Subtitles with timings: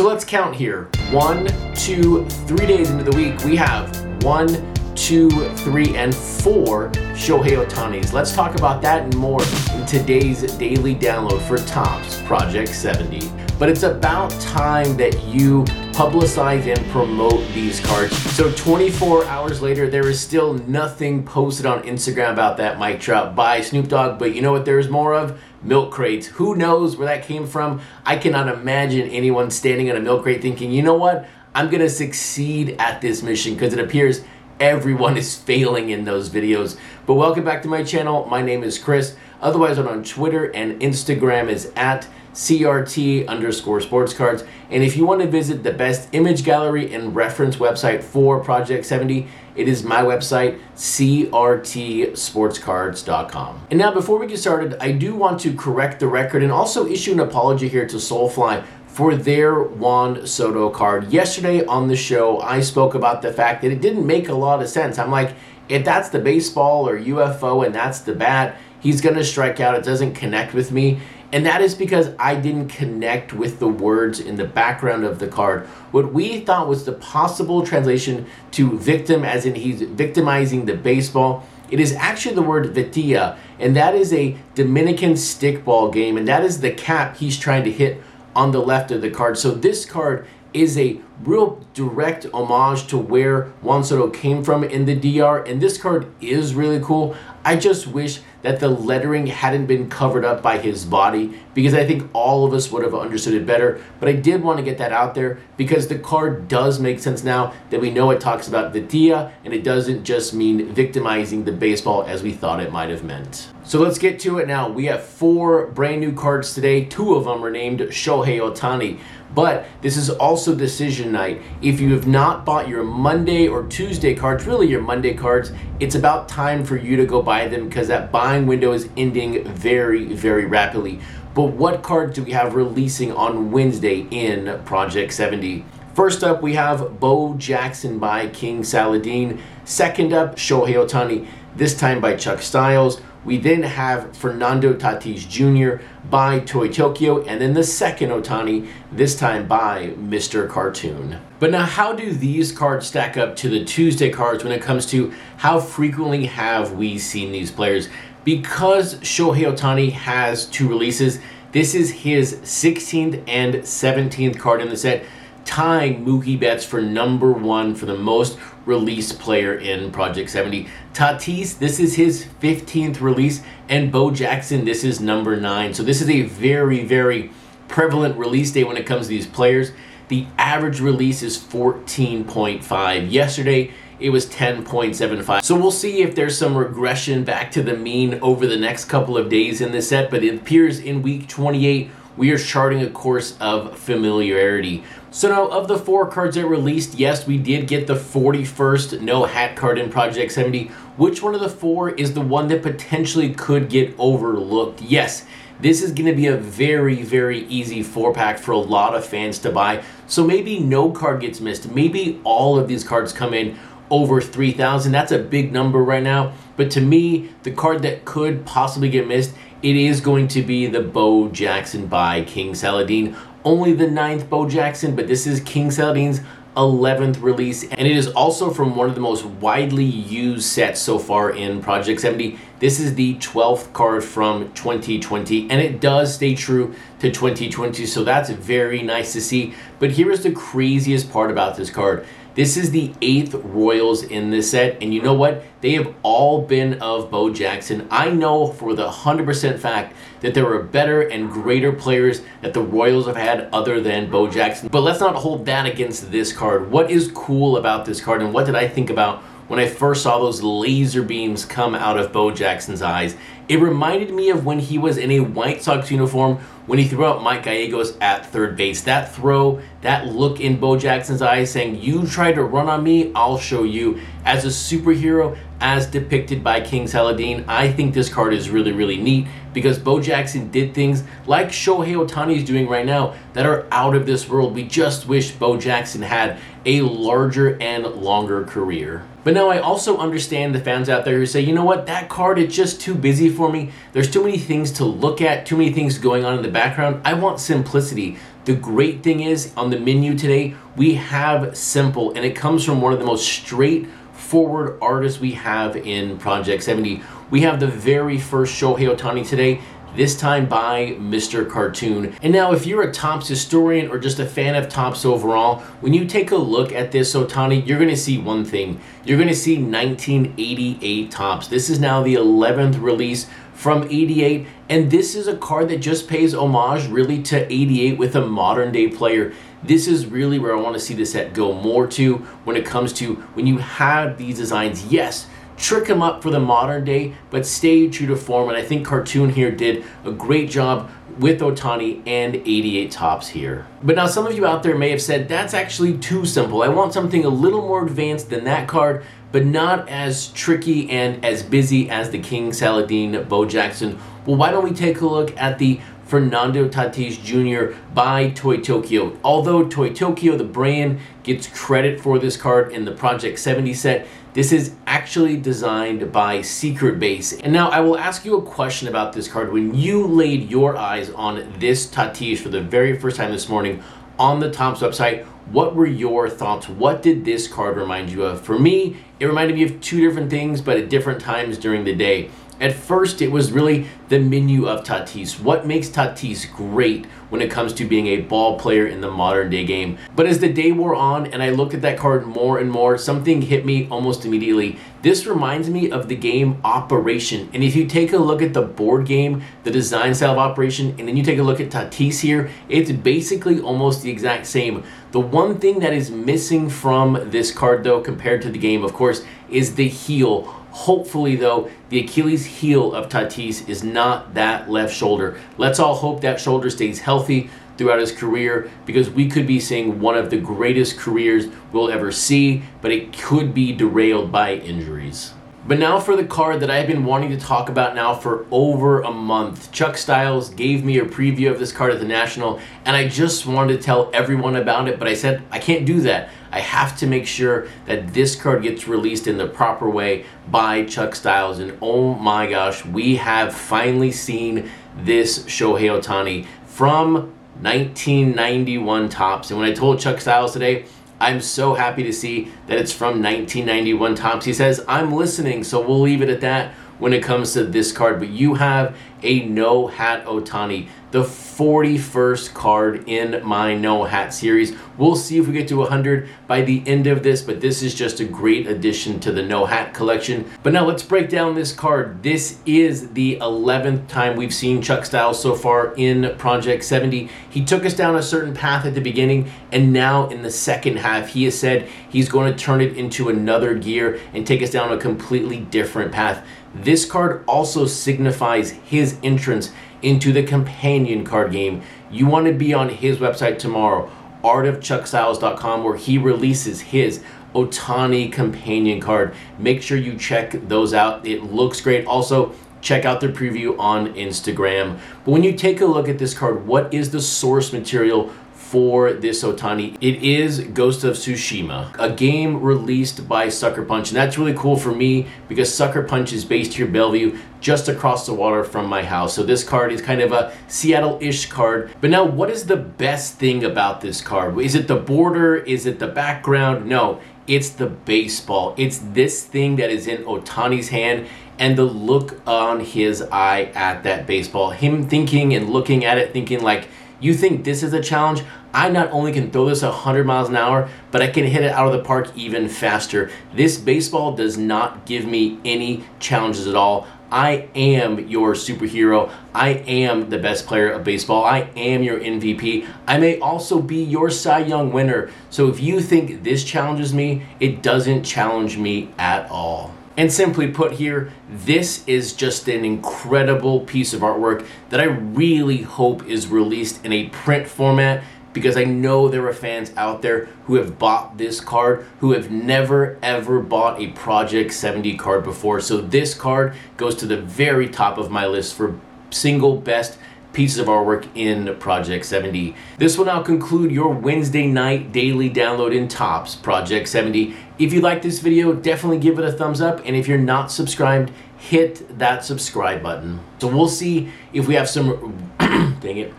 [0.00, 0.88] So let's count here.
[1.10, 4.48] One, two, three days into the week, we have one,
[4.94, 8.14] two, three, and four Shohei Ohtanis.
[8.14, 9.42] Let's talk about that and more
[9.74, 13.30] in today's daily download for Topps Project 70.
[13.58, 15.66] But it's about time that you
[16.00, 18.16] publicize and promote these cards.
[18.34, 23.36] So 24 hours later, there is still nothing posted on Instagram about that Mike Trout
[23.36, 24.18] by Snoop Dogg.
[24.18, 25.38] But you know what there's more of?
[25.62, 26.26] Milk crates.
[26.28, 27.82] Who knows where that came from?
[28.06, 31.28] I cannot imagine anyone standing in a milk crate thinking, you know what?
[31.54, 34.24] I'm to succeed at this mission because it appears
[34.58, 36.78] everyone is failing in those videos.
[37.04, 38.24] But welcome back to my channel.
[38.24, 39.16] My name is Chris.
[39.42, 44.44] Otherwise, I'm on Twitter and Instagram is at CRT underscore sports cards.
[44.70, 48.86] And if you want to visit the best image gallery and reference website for Project
[48.86, 49.26] 70,
[49.56, 53.66] it is my website, crtsportscards.com.
[53.70, 56.86] And now, before we get started, I do want to correct the record and also
[56.86, 61.12] issue an apology here to Soulfly for their Juan Soto card.
[61.12, 64.62] Yesterday on the show, I spoke about the fact that it didn't make a lot
[64.62, 64.98] of sense.
[64.98, 65.34] I'm like,
[65.68, 69.76] if that's the baseball or UFO and that's the bat, he's going to strike out.
[69.76, 71.00] It doesn't connect with me.
[71.32, 75.28] And that is because I didn't connect with the words in the background of the
[75.28, 75.66] card.
[75.92, 81.46] What we thought was the possible translation to victim, as in he's victimizing the baseball.
[81.70, 86.42] It is actually the word vitilla, and that is a Dominican stickball game, and that
[86.42, 88.02] is the cap he's trying to hit
[88.34, 89.38] on the left of the card.
[89.38, 94.86] So this card is a real direct homage to where Juan Soto came from in
[94.86, 97.14] the DR, and this card is really cool.
[97.44, 101.86] I just wish that the lettering hadn't been covered up by his body because I
[101.86, 103.80] think all of us would have understood it better.
[103.98, 107.24] But I did want to get that out there because the card does make sense
[107.24, 111.52] now that we know it talks about Vitilla and it doesn't just mean victimizing the
[111.52, 113.50] baseball as we thought it might have meant.
[113.64, 114.68] So let's get to it now.
[114.68, 116.84] We have four brand new cards today.
[116.84, 118.98] Two of them are named Shohei Ohtani,
[119.34, 121.42] But this is also decision night.
[121.62, 125.94] If you have not bought your Monday or Tuesday cards, really your Monday cards, it's
[125.94, 130.06] about time for you to go buy them because that buying window is ending very,
[130.06, 131.00] very rapidly.
[131.34, 135.64] But what cards do we have releasing on Wednesday in Project 70?
[135.94, 139.40] First up, we have Bo Jackson by King Saladeen.
[139.64, 141.26] Second up, Shohei Ohtani,
[141.56, 143.00] this time by Chuck Styles.
[143.22, 145.84] We then have Fernando Tatis Jr.
[146.08, 150.48] by Toy Tokyo, and then the second Ohtani, this time by Mr.
[150.48, 151.18] Cartoon.
[151.38, 154.86] But now, how do these cards stack up to the Tuesday cards when it comes
[154.86, 157.90] to how frequently have we seen these players?
[158.24, 161.20] Because Shohei Ohtani has two releases,
[161.52, 165.04] this is his 16th and 17th card in the set
[165.44, 170.68] tying Mookie Betts for number one for the most released player in Project 70.
[170.92, 175.74] Tatis, this is his 15th release, and Bo Jackson, this is number nine.
[175.74, 177.30] So this is a very, very
[177.68, 179.72] prevalent release day when it comes to these players.
[180.08, 183.10] The average release is 14.5.
[183.10, 185.44] Yesterday, it was 10.75.
[185.44, 189.16] So we'll see if there's some regression back to the mean over the next couple
[189.16, 191.90] of days in this set, but it appears in week 28
[192.20, 194.84] we are charting a course of familiarity.
[195.10, 199.24] So now, of the four cards that released, yes, we did get the 41st no
[199.24, 200.66] hat card in Project 70.
[200.98, 204.82] Which one of the four is the one that potentially could get overlooked?
[204.82, 205.24] Yes,
[205.60, 209.02] this is going to be a very, very easy four pack for a lot of
[209.02, 209.82] fans to buy.
[210.06, 211.70] So maybe no card gets missed.
[211.70, 213.58] Maybe all of these cards come in
[213.88, 214.92] over 3,000.
[214.92, 216.34] That's a big number right now.
[216.58, 220.66] But to me, the card that could possibly get missed, it is going to be
[220.66, 223.14] the Bo Jackson by King Saladeen.
[223.44, 226.20] Only the ninth Bo Jackson, but this is King Saladeen's
[226.56, 230.98] 11th release, and it is also from one of the most widely used sets so
[230.98, 232.38] far in Project 70.
[232.58, 238.02] This is the 12th card from 2020, and it does stay true to 2020, so
[238.02, 239.54] that's very nice to see.
[239.78, 242.04] But here is the craziest part about this card
[242.34, 245.42] this is the eighth Royals in this set, and you know what?
[245.60, 247.88] They have all been of Bo Jackson.
[247.90, 252.62] I know for the 100% fact that there are better and greater players that the
[252.62, 254.68] Royals have had other than Bo Jackson.
[254.68, 256.70] But let's not hold that against this card.
[256.70, 260.04] What is cool about this card, and what did I think about when I first
[260.04, 263.16] saw those laser beams come out of Bo Jackson's eyes?
[263.48, 266.36] It reminded me of when he was in a White Sox uniform
[266.66, 268.82] when he threw out Mike Gallegos at third base.
[268.82, 273.10] That throw, that look in Bo Jackson's eyes saying, You try to run on me,
[273.12, 274.00] I'll show you.
[274.24, 278.98] As a superhero, as depicted by King Saladeen, I think this card is really, really
[278.98, 283.66] neat because Bo Jackson did things like Shohei Ohtani is doing right now that are
[283.72, 284.54] out of this world.
[284.54, 289.04] We just wish Bo Jackson had a larger and longer career.
[289.22, 292.08] But now I also understand the fans out there who say, you know what, that
[292.08, 293.70] card is just too busy for me.
[293.92, 297.02] There's too many things to look at, too many things going on in the background.
[297.04, 298.16] I want simplicity.
[298.46, 302.80] The great thing is on the menu today, we have Simple, and it comes from
[302.80, 307.02] one of the most straightforward artists we have in Project 70.
[307.30, 309.60] We have the very first Shohei Ohtani today
[309.96, 311.48] this time by Mr.
[311.48, 312.14] Cartoon.
[312.22, 315.92] And now, if you're a Topps historian or just a fan of Topps overall, when
[315.92, 318.80] you take a look at this Ohtani, you're going to see one thing.
[319.04, 321.48] You're going to see 1988 Topps.
[321.48, 323.28] This is now the 11th release
[323.60, 328.16] from 88, and this is a card that just pays homage really to 88 with
[328.16, 329.34] a modern day player.
[329.62, 332.64] This is really where I want to see the set go more to when it
[332.64, 334.86] comes to when you have these designs.
[334.86, 335.26] Yes,
[335.60, 338.48] trick them up for the modern day, but stay true to form.
[338.48, 343.66] And I think Cartoon here did a great job with Ohtani and 88 Topps here.
[343.82, 346.62] But now some of you out there may have said, that's actually too simple.
[346.62, 351.22] I want something a little more advanced than that card, but not as tricky and
[351.24, 353.98] as busy as the King Saladeen Bo Jackson.
[354.24, 355.80] Well, why don't we take a look at the
[356.10, 357.78] Fernando Tatis Jr.
[357.94, 359.16] by Toy Tokyo.
[359.22, 364.08] Although Toy Tokyo, the brand, gets credit for this card in the Project 70 set,
[364.32, 367.34] this is actually designed by Secret Base.
[367.34, 369.52] And now I will ask you a question about this card.
[369.52, 373.80] When you laid your eyes on this Tatis for the very first time this morning
[374.18, 376.68] on the Topps website, what were your thoughts?
[376.68, 378.40] What did this card remind you of?
[378.40, 381.94] For me, it reminded me of two different things, but at different times during the
[381.94, 382.30] day.
[382.60, 385.40] At first, it was really the menu of Tatis.
[385.40, 389.48] What makes Tatis great when it comes to being a ball player in the modern
[389.48, 389.96] day game?
[390.14, 392.98] But as the day wore on and I looked at that card more and more,
[392.98, 394.78] something hit me almost immediately.
[395.00, 397.48] This reminds me of the game Operation.
[397.54, 400.94] And if you take a look at the board game, the design style of Operation,
[400.98, 404.84] and then you take a look at Tatis here, it's basically almost the exact same.
[405.12, 408.92] The one thing that is missing from this card, though, compared to the game, of
[408.92, 414.94] course, is the heel Hopefully, though, the Achilles heel of Tatis is not that left
[414.94, 415.38] shoulder.
[415.58, 420.00] Let's all hope that shoulder stays healthy throughout his career because we could be seeing
[420.00, 425.32] one of the greatest careers we'll ever see, but it could be derailed by injuries.
[425.66, 429.02] But now for the card that I've been wanting to talk about now for over
[429.02, 429.70] a month.
[429.72, 433.46] Chuck Styles gave me a preview of this card at the National, and I just
[433.46, 436.30] wanted to tell everyone about it, but I said I can't do that.
[436.52, 440.84] I have to make sure that this card gets released in the proper way by
[440.84, 441.58] Chuck Styles.
[441.58, 449.50] And oh my gosh, we have finally seen this Shohei Ohtani from 1991 Topps.
[449.50, 450.86] And when I told Chuck Styles today,
[451.20, 454.46] I'm so happy to see that it's from 1991 Topps.
[454.46, 457.90] He says, I'm listening, so we'll leave it at that when it comes to this
[457.90, 458.20] card.
[458.20, 464.74] But you have a no hat Ohtani, the 41st card in my no hat series.
[464.96, 467.94] We'll see if we get to 100 by the end of this, but this is
[467.94, 470.48] just a great addition to the no hat collection.
[470.62, 472.22] But now let's break down this card.
[472.22, 477.28] This is the 11th time we've seen Chuck Styles so far in Project 70.
[477.50, 480.98] He took us down a certain path at the beginning, and now in the second
[480.98, 484.70] half, he has said he's going to turn it into another gear and take us
[484.70, 486.46] down a completely different path.
[486.74, 489.72] This card also signifies his entrance
[490.02, 494.10] into the companion card game, you want to be on his website tomorrow,
[494.42, 497.22] artofchuckstyles.com, where he releases his
[497.54, 499.34] Ohtani companion card.
[499.58, 501.26] Make sure you check those out.
[501.26, 502.06] It looks great.
[502.06, 504.98] Also, check out their preview on Instagram.
[505.24, 508.32] But when you take a look at this card, what is the source material
[508.70, 509.96] for this Ohtani.
[510.00, 514.10] It is Ghost of Tsushima, a game released by Sucker Punch.
[514.10, 517.88] And that's really cool for me because Sucker Punch is based here in Bellevue, just
[517.88, 519.34] across the water from my house.
[519.34, 521.90] So this card is kind of a Seattle-ish card.
[522.00, 524.56] But now what is the best thing about this card?
[524.60, 525.56] Is it the border?
[525.56, 526.86] Is it the background?
[526.86, 528.76] No, it's the baseball.
[528.78, 531.26] It's this thing that is in Ohtani's hand
[531.58, 534.70] and the look on his eye at that baseball.
[534.70, 536.86] Him thinking and looking at it, thinking like,
[537.20, 538.42] you think this is a challenge?
[538.72, 541.72] I not only can throw this 100 miles an hour, but I can hit it
[541.72, 543.30] out of the park even faster.
[543.54, 547.06] This baseball does not give me any challenges at all.
[547.30, 549.30] I am your superhero.
[549.54, 551.44] I am the best player of baseball.
[551.44, 552.86] I am your MVP.
[553.06, 555.30] I may also be your Cy Young winner.
[555.48, 559.94] So if you think this challenges me, it doesn't challenge me at all.
[560.20, 565.80] And simply put here, this is just an incredible piece of artwork that I really
[565.80, 568.22] hope is released in a print format
[568.52, 572.50] because I know there are fans out there who have bought this card who have
[572.50, 575.80] never ever bought a Project 70 card before.
[575.80, 579.00] So this card goes to the very top of my list for
[579.30, 580.18] single best
[580.52, 582.74] pieces of artwork in Project 70.
[582.98, 587.54] This will now conclude your Wednesday night daily download in Topps Project 70.
[587.78, 590.00] If you like this video, definitely give it a thumbs up.
[590.04, 593.40] And if you're not subscribed, hit that subscribe button.
[593.60, 596.34] So we'll see if we have some, dang it,